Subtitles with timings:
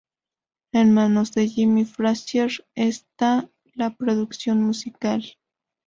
[0.71, 5.23] En manos de Jimmy Frazier está la producción musical.